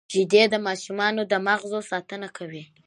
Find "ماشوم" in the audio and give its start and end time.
0.65-0.99